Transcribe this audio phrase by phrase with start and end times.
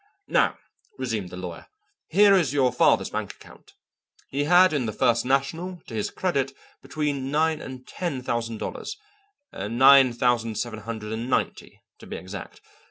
[0.29, 0.57] "Now,"
[0.97, 1.67] resumed the lawyer,
[2.07, 3.73] "here is your father's bank account.
[4.29, 8.97] He had in the First National to his credit between nine and ten thousand dollars;
[9.53, 12.61] nine thousand seven hundred and ninety, to be exact.